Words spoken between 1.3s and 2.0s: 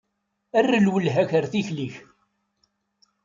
ar tikli-k.